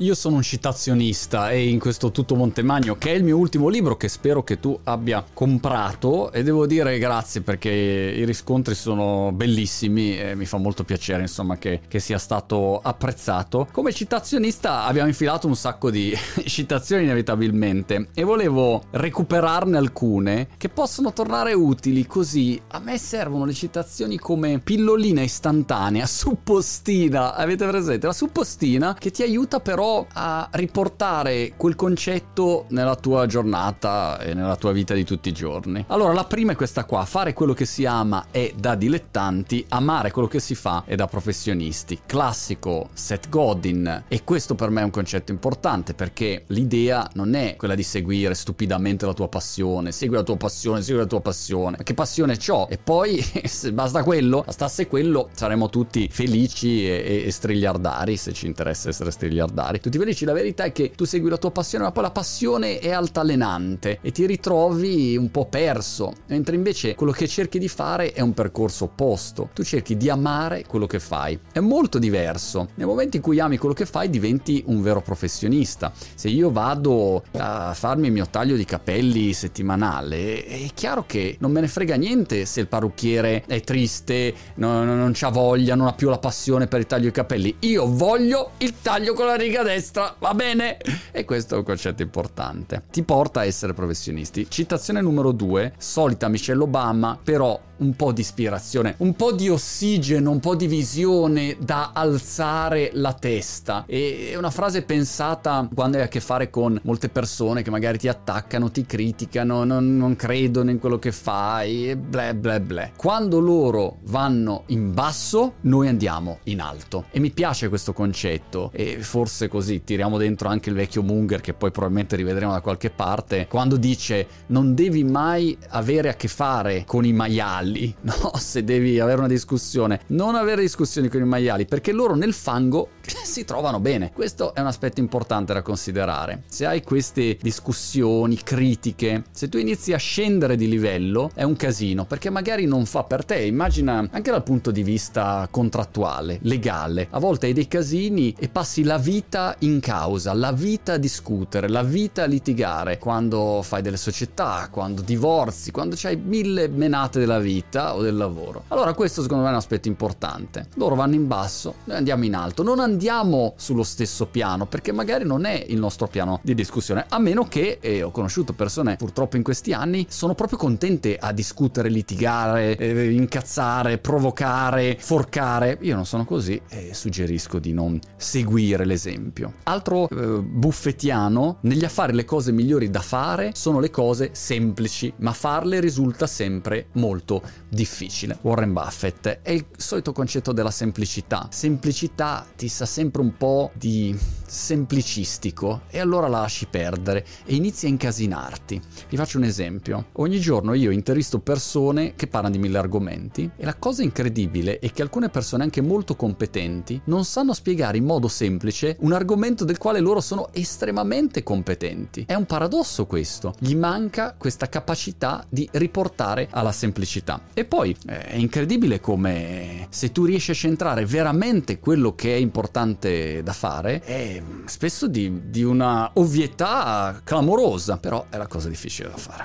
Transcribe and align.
Io 0.00 0.14
sono 0.14 0.36
un 0.36 0.42
citazionista 0.42 1.50
e 1.50 1.70
in 1.70 1.78
questo 1.78 2.10
Tutto 2.10 2.34
Montemagno, 2.34 2.98
che 2.98 3.12
è 3.12 3.14
il 3.14 3.24
mio 3.24 3.38
ultimo 3.38 3.68
libro 3.68 3.96
che 3.96 4.08
spero 4.08 4.42
che 4.44 4.60
tu 4.60 4.78
abbia 4.84 5.24
comprato 5.32 6.32
e 6.32 6.42
devo 6.42 6.66
dire 6.66 6.98
grazie 6.98 7.40
perché 7.40 7.70
i 7.70 8.26
riscontri 8.26 8.74
sono 8.74 9.32
bellissimi 9.32 10.18
e 10.18 10.34
mi 10.34 10.44
fa 10.44 10.58
molto 10.58 10.84
piacere 10.84 11.22
insomma 11.22 11.56
che, 11.56 11.80
che 11.88 11.98
sia 11.98 12.18
stato 12.18 12.78
apprezzato. 12.78 13.68
Come 13.72 13.90
citazionista 13.94 14.84
abbiamo 14.84 15.08
infilato 15.08 15.46
un 15.46 15.56
sacco 15.56 15.90
di 15.90 16.14
citazioni 16.44 17.04
inevitabilmente 17.04 18.08
e 18.12 18.22
volevo 18.22 18.82
recuperarne 18.90 19.78
alcune 19.78 20.48
che 20.58 20.68
possono 20.68 21.14
tornare 21.14 21.54
utili 21.54 22.06
così 22.06 22.60
a 22.68 22.80
me 22.80 22.98
servono 22.98 23.46
le 23.46 23.54
citazioni 23.54 24.18
come 24.18 24.58
pillolina 24.58 25.22
istantanea, 25.22 26.04
suppostina, 26.04 27.34
avete 27.34 27.66
presente? 27.66 28.06
La 28.06 28.12
suppostina 28.12 28.92
che 28.92 29.10
ti 29.10 29.22
aiuta 29.22 29.58
però 29.60 29.84
a 30.12 30.48
riportare 30.52 31.52
quel 31.56 31.76
concetto 31.76 32.66
nella 32.70 32.96
tua 32.96 33.26
giornata 33.26 34.18
e 34.18 34.34
nella 34.34 34.56
tua 34.56 34.72
vita 34.72 34.94
di 34.94 35.04
tutti 35.04 35.28
i 35.28 35.32
giorni. 35.32 35.84
Allora, 35.88 36.12
la 36.12 36.24
prima 36.24 36.52
è 36.52 36.56
questa 36.56 36.84
qua: 36.84 37.04
fare 37.04 37.32
quello 37.32 37.52
che 37.52 37.64
si 37.64 37.84
ama 37.84 38.26
è 38.30 38.52
da 38.56 38.74
dilettanti, 38.74 39.64
amare 39.68 40.10
quello 40.10 40.28
che 40.28 40.40
si 40.40 40.54
fa 40.54 40.82
è 40.86 40.94
da 40.94 41.06
professionisti. 41.06 42.00
Classico 42.04 42.88
Seth 42.92 43.28
Godin. 43.28 44.04
E 44.08 44.24
questo 44.24 44.54
per 44.54 44.70
me 44.70 44.80
è 44.80 44.84
un 44.84 44.90
concetto 44.90 45.30
importante 45.30 45.94
perché 45.94 46.44
l'idea 46.48 47.08
non 47.14 47.34
è 47.34 47.56
quella 47.56 47.74
di 47.74 47.82
seguire 47.82 48.34
stupidamente 48.34 49.06
la 49.06 49.14
tua 49.14 49.28
passione. 49.28 49.92
Segui 49.92 50.16
la 50.16 50.22
tua 50.22 50.36
passione, 50.36 50.82
segui 50.82 51.00
la 51.00 51.06
tua 51.06 51.20
passione. 51.20 51.76
Ma 51.78 51.82
che 51.82 51.94
passione 51.94 52.36
ho? 52.48 52.66
E 52.68 52.78
poi, 52.78 53.22
se 53.44 53.72
basta 53.72 54.02
quello, 54.02 54.42
bastasse 54.44 54.86
quello, 54.86 55.28
saremmo 55.32 55.68
tutti 55.68 56.08
felici 56.10 56.86
e, 56.86 57.04
e, 57.06 57.26
e 57.26 57.30
strigliardari 57.30 58.16
se 58.16 58.32
ci 58.32 58.46
interessa 58.46 58.88
essere 58.88 59.10
strigliardari 59.10 59.75
fare. 59.76 59.80
Tutti 59.80 59.98
felici, 59.98 60.24
la 60.24 60.32
verità 60.32 60.64
è 60.64 60.72
che 60.72 60.92
tu 60.94 61.04
segui 61.04 61.30
la 61.30 61.36
tua 61.36 61.50
passione, 61.50 61.84
ma 61.84 61.92
poi 61.92 62.02
la 62.02 62.10
passione 62.10 62.78
è 62.78 62.90
altalenante 62.90 63.98
e 64.00 64.10
ti 64.10 64.26
ritrovi 64.26 65.16
un 65.16 65.30
po' 65.30 65.46
perso, 65.46 66.12
mentre 66.28 66.56
invece 66.56 66.94
quello 66.94 67.12
che 67.12 67.28
cerchi 67.28 67.58
di 67.58 67.68
fare 67.68 68.12
è 68.12 68.20
un 68.20 68.34
percorso 68.34 68.84
opposto. 68.84 69.50
Tu 69.54 69.62
cerchi 69.62 69.96
di 69.96 70.08
amare 70.10 70.64
quello 70.66 70.86
che 70.86 70.98
fai. 70.98 71.38
È 71.52 71.60
molto 71.60 71.98
diverso. 71.98 72.68
Nel 72.74 72.86
momento 72.86 73.16
in 73.16 73.22
cui 73.22 73.38
ami 73.38 73.58
quello 73.58 73.74
che 73.74 73.86
fai 73.86 74.10
diventi 74.10 74.62
un 74.66 74.82
vero 74.82 75.00
professionista. 75.00 75.92
Se 76.14 76.28
io 76.28 76.50
vado 76.50 77.22
a 77.32 77.74
farmi 77.74 78.06
il 78.06 78.12
mio 78.12 78.26
taglio 78.28 78.56
di 78.56 78.64
capelli 78.64 79.32
settimanale, 79.32 80.44
è 80.44 80.68
chiaro 80.74 81.04
che 81.06 81.36
non 81.40 81.52
me 81.52 81.60
ne 81.60 81.68
frega 81.68 81.96
niente 81.96 82.44
se 82.44 82.60
il 82.60 82.68
parrucchiere 82.68 83.44
è 83.46 83.60
triste, 83.60 84.34
non, 84.56 84.86
non 84.86 85.12
c'ha 85.14 85.28
voglia, 85.28 85.74
non 85.74 85.86
ha 85.86 85.92
più 85.92 86.08
la 86.08 86.18
passione 86.18 86.66
per 86.66 86.80
il 86.80 86.86
taglio 86.86 87.06
di 87.06 87.12
capelli. 87.12 87.56
Io 87.60 87.86
voglio 87.86 88.52
il 88.58 88.74
taglio 88.82 89.14
con 89.14 89.26
la 89.26 89.36
riga 89.36 89.62
destra, 89.66 90.14
va 90.18 90.32
bene? 90.32 90.78
E 91.10 91.24
questo 91.24 91.56
è 91.56 91.58
un 91.58 91.64
concetto 91.64 92.02
importante. 92.02 92.84
Ti 92.90 93.02
porta 93.02 93.40
a 93.40 93.44
essere 93.44 93.74
professionisti. 93.74 94.46
Citazione 94.48 95.00
numero 95.00 95.32
due, 95.32 95.72
solita 95.76 96.28
Michelle 96.28 96.62
Obama, 96.62 97.18
però 97.22 97.60
un 97.78 97.94
po' 97.94 98.12
di 98.12 98.20
ispirazione, 98.20 98.94
un 98.98 99.14
po' 99.14 99.32
di 99.32 99.48
ossigeno, 99.48 100.30
un 100.30 100.40
po' 100.40 100.54
di 100.54 100.66
visione 100.66 101.56
da 101.60 101.90
alzare 101.92 102.90
la 102.94 103.12
testa. 103.12 103.84
E 103.86 104.30
è 104.32 104.36
una 104.36 104.50
frase 104.50 104.82
pensata 104.82 105.68
quando 105.74 105.98
hai 105.98 106.04
a 106.04 106.08
che 106.08 106.20
fare 106.20 106.50
con 106.50 106.78
molte 106.84 107.08
persone 107.08 107.62
che 107.62 107.70
magari 107.70 107.98
ti 107.98 108.08
attaccano, 108.08 108.70
ti 108.70 108.86
criticano, 108.86 109.64
non, 109.64 109.96
non 109.96 110.16
credono 110.16 110.70
in 110.70 110.78
quello 110.78 110.98
che 110.98 111.12
fai 111.12 111.96
bla 111.96 112.32
bla 112.34 112.60
bla. 112.60 112.90
Quando 112.96 113.40
loro 113.40 113.98
vanno 114.04 114.64
in 114.66 114.92
basso, 114.92 115.54
noi 115.62 115.88
andiamo 115.88 116.38
in 116.44 116.60
alto. 116.60 117.06
E 117.10 117.20
mi 117.20 117.30
piace 117.30 117.68
questo 117.68 117.92
concetto 117.92 118.70
e 118.72 118.98
forse 119.00 119.48
così 119.48 119.84
tiriamo 119.84 120.18
dentro 120.18 120.48
anche 120.48 120.70
il 120.70 120.76
vecchio 120.76 121.02
Munger 121.02 121.40
che 121.40 121.54
poi 121.54 121.70
probabilmente 121.70 122.16
rivedremo 122.16 122.52
da 122.52 122.60
qualche 122.60 122.90
parte, 122.90 123.46
quando 123.48 123.76
dice 123.76 124.26
non 124.46 124.74
devi 124.74 125.04
mai 125.04 125.56
avere 125.70 126.08
a 126.08 126.14
che 126.14 126.28
fare 126.28 126.84
con 126.86 127.04
i 127.04 127.12
maiali 127.12 127.65
maiali, 127.66 127.94
no? 128.02 128.32
Se 128.36 128.64
devi 128.64 129.00
avere 129.00 129.18
una 129.18 129.28
discussione, 129.28 130.00
non 130.08 130.34
avere 130.34 130.62
discussioni 130.62 131.08
con 131.08 131.20
i 131.20 131.24
maiali, 131.24 131.66
perché 131.66 131.92
loro 131.92 132.14
nel 132.14 132.32
fango 132.32 132.90
si 133.24 133.44
trovano 133.44 133.80
bene. 133.80 134.12
Questo 134.12 134.54
è 134.54 134.60
un 134.60 134.66
aspetto 134.66 135.00
importante 135.00 135.52
da 135.52 135.62
considerare. 135.62 136.44
Se 136.46 136.66
hai 136.66 136.82
queste 136.82 137.38
discussioni 137.40 138.36
critiche, 138.36 139.24
se 139.32 139.48
tu 139.48 139.58
inizi 139.58 139.92
a 139.92 139.98
scendere 139.98 140.56
di 140.56 140.68
livello, 140.68 141.30
è 141.34 141.42
un 141.42 141.56
casino, 141.56 142.04
perché 142.04 142.30
magari 142.30 142.66
non 142.66 142.86
fa 142.86 143.04
per 143.04 143.24
te. 143.24 143.42
Immagina 143.42 144.08
anche 144.10 144.30
dal 144.30 144.42
punto 144.42 144.70
di 144.70 144.82
vista 144.82 145.46
contrattuale, 145.50 146.38
legale. 146.42 147.08
A 147.10 147.18
volte 147.18 147.46
hai 147.46 147.52
dei 147.52 147.68
casini 147.68 148.34
e 148.38 148.48
passi 148.48 148.82
la 148.82 148.98
vita 148.98 149.56
in 149.60 149.80
causa, 149.80 150.32
la 150.32 150.52
vita 150.52 150.94
a 150.94 150.96
discutere, 150.98 151.68
la 151.68 151.82
vita 151.82 152.22
a 152.22 152.26
litigare, 152.26 152.98
quando 152.98 153.60
fai 153.62 153.82
delle 153.82 153.96
società, 153.96 154.68
quando 154.70 155.02
divorzi, 155.02 155.70
quando 155.70 155.94
c'hai 155.98 156.16
mille 156.16 156.68
menate 156.68 157.18
della 157.18 157.38
vita 157.38 157.55
vita 157.56 157.94
o 157.94 158.02
del 158.02 158.16
lavoro. 158.16 158.64
Allora 158.68 158.92
questo 158.92 159.22
secondo 159.22 159.42
me 159.42 159.48
è 159.48 159.52
un 159.52 159.58
aspetto 159.58 159.88
importante. 159.88 160.68
Loro 160.74 160.94
vanno 160.94 161.14
in 161.14 161.26
basso, 161.26 161.76
noi 161.84 161.96
andiamo 161.96 162.24
in 162.24 162.34
alto, 162.34 162.62
non 162.62 162.80
andiamo 162.80 163.54
sullo 163.56 163.82
stesso 163.82 164.26
piano 164.26 164.66
perché 164.66 164.92
magari 164.92 165.24
non 165.24 165.44
è 165.44 165.64
il 165.68 165.78
nostro 165.78 166.06
piano 166.06 166.40
di 166.42 166.54
discussione, 166.54 167.06
a 167.08 167.18
meno 167.18 167.44
che, 167.48 167.78
e 167.80 168.02
ho 168.02 168.10
conosciuto 168.10 168.52
persone 168.52 168.96
purtroppo 168.96 169.36
in 169.36 169.42
questi 169.42 169.72
anni, 169.72 170.06
sono 170.08 170.34
proprio 170.34 170.58
contente 170.58 171.16
a 171.16 171.32
discutere, 171.32 171.88
litigare, 171.88 172.76
eh, 172.76 173.12
incazzare, 173.12 173.98
provocare, 173.98 174.96
forcare. 174.98 175.78
Io 175.80 175.94
non 175.94 176.04
sono 176.04 176.24
così 176.24 176.60
e 176.68 176.92
suggerisco 176.92 177.58
di 177.58 177.72
non 177.72 177.98
seguire 178.16 178.84
l'esempio. 178.84 179.54
Altro 179.64 180.08
eh, 180.08 180.42
buffettiano, 180.42 181.58
negli 181.62 181.84
affari 181.84 182.12
le 182.12 182.24
cose 182.24 182.52
migliori 182.52 182.90
da 182.90 183.00
fare 183.00 183.52
sono 183.54 183.80
le 183.80 183.90
cose 183.90 184.30
semplici, 184.32 185.12
ma 185.18 185.32
farle 185.32 185.80
risulta 185.80 186.26
sempre 186.26 186.88
molto 186.92 187.42
difficile. 187.68 188.38
Warren 188.42 188.72
Buffett 188.72 189.40
è 189.42 189.50
il 189.50 189.66
solito 189.76 190.12
concetto 190.12 190.52
della 190.52 190.70
semplicità. 190.70 191.48
Semplicità 191.50 192.46
ti 192.56 192.68
sa 192.68 192.86
sempre 192.86 193.22
un 193.22 193.36
po' 193.36 193.70
di 193.74 194.16
semplicistico 194.46 195.82
e 195.88 195.98
allora 195.98 196.28
la 196.28 196.40
lasci 196.40 196.66
perdere 196.66 197.24
e 197.44 197.54
inizi 197.54 197.86
a 197.86 197.88
incasinarti. 197.88 198.80
Vi 199.08 199.16
faccio 199.16 199.38
un 199.38 199.44
esempio. 199.44 200.06
Ogni 200.12 200.40
giorno 200.40 200.74
io 200.74 200.90
intervisto 200.90 201.40
persone 201.40 202.14
che 202.14 202.26
parlano 202.26 202.54
di 202.54 202.60
mille 202.60 202.78
argomenti 202.78 203.50
e 203.56 203.64
la 203.64 203.74
cosa 203.74 204.02
incredibile 204.02 204.78
è 204.78 204.90
che 204.92 205.02
alcune 205.02 205.28
persone 205.28 205.62
anche 205.62 205.80
molto 205.80 206.16
competenti 206.16 207.00
non 207.04 207.24
sanno 207.24 207.52
spiegare 207.52 207.98
in 207.98 208.04
modo 208.04 208.28
semplice 208.28 208.96
un 209.00 209.12
argomento 209.12 209.64
del 209.64 209.78
quale 209.78 210.00
loro 210.00 210.20
sono 210.20 210.48
estremamente 210.52 211.42
competenti. 211.42 212.24
È 212.26 212.34
un 212.34 212.46
paradosso 212.46 213.06
questo. 213.06 213.54
Gli 213.58 213.74
manca 213.74 214.34
questa 214.36 214.68
capacità 214.68 215.44
di 215.48 215.68
riportare 215.72 216.48
alla 216.50 216.72
semplicità. 216.72 217.40
E 217.52 217.64
poi 217.64 217.96
eh, 218.06 218.26
è 218.26 218.36
incredibile 218.36 219.00
come 219.00 219.86
se 219.90 220.12
tu 220.12 220.24
riesci 220.24 220.50
a 220.50 220.54
centrare 220.54 221.04
veramente 221.06 221.78
quello 221.78 222.14
che 222.14 222.34
è 222.34 222.38
importante 222.38 223.42
da 223.42 223.52
fare 223.52 224.00
è 224.00 224.35
spesso 224.66 225.06
di, 225.06 225.50
di 225.50 225.62
una 225.62 226.10
ovvietà 226.14 227.20
clamorosa, 227.22 227.98
però 227.98 228.26
è 228.30 228.36
la 228.36 228.46
cosa 228.46 228.68
difficile 228.68 229.10
da 229.10 229.16
fare 229.16 229.44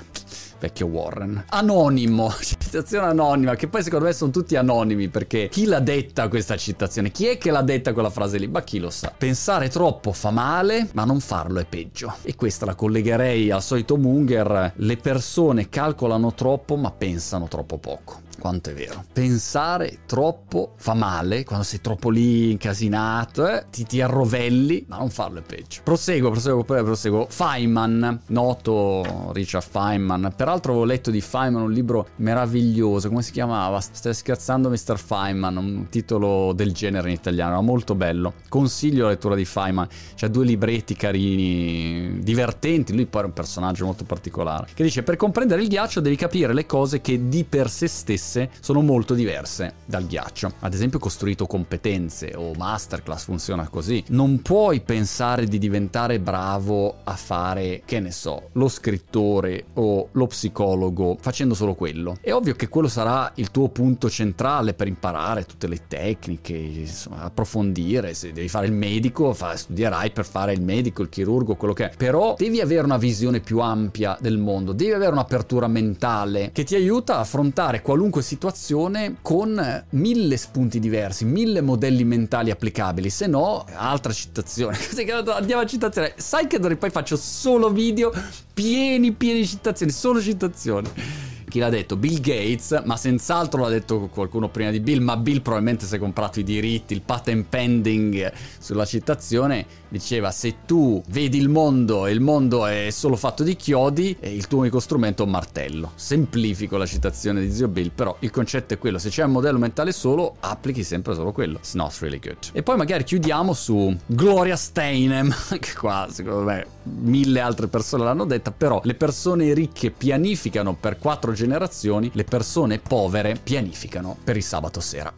vecchio 0.62 0.86
Warren. 0.86 1.44
Anonimo, 1.48 2.32
citazione 2.40 3.06
anonima, 3.06 3.56
che 3.56 3.66
poi 3.66 3.82
secondo 3.82 4.04
me 4.04 4.12
sono 4.12 4.30
tutti 4.30 4.54
anonimi 4.54 5.08
perché 5.08 5.48
chi 5.50 5.64
l'ha 5.64 5.80
detta 5.80 6.28
questa 6.28 6.56
citazione? 6.56 7.10
Chi 7.10 7.26
è 7.26 7.36
che 7.36 7.50
l'ha 7.50 7.62
detta 7.62 7.92
quella 7.92 8.10
frase 8.10 8.38
lì? 8.38 8.46
Ma 8.46 8.62
chi 8.62 8.78
lo 8.78 8.90
sa? 8.90 9.12
Pensare 9.16 9.68
troppo 9.68 10.12
fa 10.12 10.30
male, 10.30 10.88
ma 10.92 11.04
non 11.04 11.18
farlo 11.20 11.58
è 11.58 11.64
peggio. 11.64 12.14
E 12.22 12.36
questa 12.36 12.64
la 12.64 12.76
collegherei 12.76 13.50
al 13.50 13.62
solito 13.62 13.96
Munger, 13.96 14.74
le 14.76 14.96
persone 14.96 15.68
calcolano 15.68 16.32
troppo 16.34 16.76
ma 16.76 16.92
pensano 16.92 17.48
troppo 17.48 17.78
poco 17.78 18.20
quanto 18.38 18.70
è 18.70 18.74
vero. 18.74 19.04
Pensare 19.12 20.00
troppo 20.06 20.72
fa 20.76 20.94
male, 20.94 21.44
quando 21.44 21.64
sei 21.64 21.80
troppo 21.80 22.10
lì 22.10 22.50
incasinato, 22.50 23.46
eh, 23.46 23.66
ti, 23.70 23.84
ti 23.84 24.00
arrovelli, 24.00 24.84
ma 24.88 24.98
non 24.98 25.10
farlo 25.10 25.38
è 25.38 25.42
peggio. 25.42 25.80
Proseguo, 25.82 26.30
proseguo, 26.30 26.64
proseguo. 26.64 27.26
Feynman, 27.28 28.22
noto 28.26 29.30
Richard 29.32 29.64
Feynman. 29.64 30.32
Peraltro 30.36 30.72
avevo 30.72 30.86
letto 30.86 31.10
di 31.10 31.20
Feynman 31.20 31.62
un 31.62 31.72
libro 31.72 32.08
meraviglioso, 32.16 33.08
come 33.08 33.22
si 33.22 33.32
chiamava? 33.32 33.80
Stai 33.80 34.14
scherzando 34.14 34.68
Mr. 34.68 34.98
Feynman, 34.98 35.56
un 35.56 35.86
titolo 35.88 36.52
del 36.52 36.72
genere 36.72 37.08
in 37.08 37.14
italiano, 37.14 37.52
era 37.52 37.60
molto 37.60 37.94
bello. 37.94 38.34
Consiglio 38.48 39.04
la 39.04 39.10
lettura 39.10 39.34
di 39.34 39.44
Feynman, 39.44 39.88
c'ha 40.16 40.28
due 40.28 40.44
libretti 40.44 40.94
carini, 40.94 42.18
divertenti, 42.22 42.94
lui 42.94 43.06
poi 43.06 43.22
è 43.22 43.24
un 43.26 43.32
personaggio 43.32 43.84
molto 43.84 44.04
particolare, 44.04 44.68
che 44.74 44.82
dice 44.82 45.02
per 45.02 45.16
comprendere 45.16 45.62
il 45.62 45.68
ghiaccio 45.68 46.00
devi 46.00 46.16
capire 46.16 46.52
le 46.52 46.66
cose 46.66 47.00
che 47.00 47.28
di 47.28 47.44
per 47.44 47.68
sé 47.68 47.86
stesse 47.88 48.21
stesse 48.22 48.50
sono 48.60 48.80
molto 48.80 49.14
diverse 49.14 49.74
dal 49.84 50.06
ghiaccio. 50.06 50.52
Ad 50.60 50.72
esempio 50.72 51.00
costruito 51.00 51.46
competenze 51.46 52.32
o 52.36 52.52
masterclass 52.54 53.24
funziona 53.24 53.68
così. 53.68 54.02
Non 54.08 54.40
puoi 54.40 54.80
pensare 54.80 55.46
di 55.46 55.58
diventare 55.58 56.20
bravo 56.20 56.98
a 57.02 57.16
fare, 57.16 57.82
che 57.84 57.98
ne 57.98 58.12
so, 58.12 58.50
lo 58.52 58.68
scrittore 58.68 59.64
o 59.74 60.08
lo 60.12 60.26
psicologo 60.28 61.16
facendo 61.20 61.54
solo 61.54 61.74
quello. 61.74 62.16
È 62.20 62.32
ovvio 62.32 62.54
che 62.54 62.68
quello 62.68 62.88
sarà 62.88 63.32
il 63.34 63.50
tuo 63.50 63.68
punto 63.68 64.08
centrale 64.08 64.74
per 64.74 64.86
imparare 64.86 65.44
tutte 65.44 65.66
le 65.66 65.86
tecniche, 65.88 66.54
insomma, 66.54 67.22
approfondire, 67.22 68.14
se 68.14 68.32
devi 68.32 68.48
fare 68.48 68.66
il 68.66 68.72
medico, 68.72 69.32
fa, 69.34 69.56
studierai 69.56 70.12
per 70.12 70.24
fare 70.24 70.52
il 70.52 70.62
medico, 70.62 71.02
il 71.02 71.08
chirurgo, 71.08 71.56
quello 71.56 71.74
che 71.74 71.90
è. 71.90 71.96
Però 71.96 72.36
devi 72.38 72.60
avere 72.60 72.84
una 72.84 72.98
visione 72.98 73.40
più 73.40 73.58
ampia 73.58 74.16
del 74.20 74.38
mondo, 74.38 74.72
devi 74.72 74.92
avere 74.92 75.12
un'apertura 75.12 75.66
mentale 75.66 76.50
che 76.52 76.64
ti 76.64 76.74
aiuta 76.74 77.16
a 77.16 77.20
affrontare 77.20 77.82
qualunque 77.82 78.11
situazione 78.20 79.16
con 79.22 79.84
mille 79.90 80.36
spunti 80.36 80.78
diversi, 80.78 81.24
mille 81.24 81.60
modelli 81.60 82.04
mentali 82.04 82.50
applicabili, 82.50 83.08
se 83.10 83.26
no, 83.26 83.64
altra 83.74 84.12
citazione, 84.12 84.76
andiamo 85.32 85.62
a 85.62 85.66
citazione, 85.66 86.14
sai 86.16 86.46
che 86.46 86.58
poi 86.76 86.90
faccio 86.90 87.16
solo 87.16 87.70
video 87.70 88.12
pieni 88.52 89.12
pieni 89.12 89.40
di 89.40 89.46
citazioni, 89.46 89.92
solo 89.92 90.20
citazioni 90.20 91.30
chi 91.52 91.58
l'ha 91.58 91.68
detto? 91.68 91.96
Bill 91.96 92.18
Gates, 92.18 92.80
ma 92.86 92.96
senz'altro 92.96 93.60
l'ha 93.60 93.68
detto 93.68 94.08
qualcuno 94.10 94.48
prima 94.48 94.70
di 94.70 94.80
Bill, 94.80 95.02
ma 95.02 95.18
Bill 95.18 95.42
probabilmente 95.42 95.84
si 95.84 95.94
è 95.94 95.98
comprato 95.98 96.40
i 96.40 96.44
diritti, 96.44 96.94
il 96.94 97.02
patent 97.02 97.44
pending 97.46 98.32
sulla 98.58 98.86
citazione, 98.86 99.66
diceva 99.90 100.30
se 100.30 100.64
tu 100.64 101.02
vedi 101.08 101.36
il 101.36 101.50
mondo 101.50 102.06
e 102.06 102.12
il 102.12 102.20
mondo 102.20 102.64
è 102.64 102.88
solo 102.88 103.16
fatto 103.16 103.42
di 103.42 103.54
chiodi, 103.54 104.16
il 104.20 104.46
tuo 104.46 104.60
unico 104.60 104.80
strumento 104.80 105.24
è 105.24 105.26
un 105.26 105.32
martello. 105.32 105.92
Semplifico 105.94 106.78
la 106.78 106.86
citazione 106.86 107.42
di 107.42 107.52
zio 107.52 107.68
Bill, 107.68 107.90
però 107.94 108.16
il 108.20 108.30
concetto 108.30 108.72
è 108.72 108.78
quello, 108.78 108.96
se 108.96 109.10
c'è 109.10 109.22
un 109.22 109.32
modello 109.32 109.58
mentale 109.58 109.92
solo, 109.92 110.36
applichi 110.40 110.82
sempre 110.82 111.14
solo 111.14 111.32
quello. 111.32 111.58
It's 111.58 111.74
not 111.74 111.94
really 112.00 112.18
good. 112.18 112.38
E 112.52 112.62
poi 112.62 112.78
magari 112.78 113.04
chiudiamo 113.04 113.52
su 113.52 113.94
Gloria 114.06 114.56
Steinem, 114.56 115.30
che 115.60 115.74
qua 115.74 116.08
secondo 116.10 116.44
me 116.44 116.66
mille 116.84 117.40
altre 117.40 117.68
persone 117.68 118.04
l'hanno 118.04 118.24
detta, 118.24 118.52
però 118.52 118.80
le 118.84 118.94
persone 118.94 119.52
ricche 119.52 119.90
pianificano 119.90 120.72
per 120.72 120.96
quattro 120.96 121.28
generazioni 121.28 121.40
generazioni 121.42 122.08
le 122.14 122.22
persone 122.22 122.78
povere 122.78 123.34
pianificano 123.34 124.16
per 124.22 124.36
il 124.36 124.44
sabato 124.44 124.78
sera. 124.78 125.12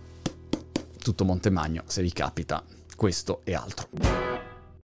Tutto 0.99 1.25
Montemagno, 1.26 1.82
se 1.85 2.00
vi 2.00 2.12
capita, 2.12 2.65
questo 2.97 3.43
e 3.44 3.53
altro. 3.53 4.34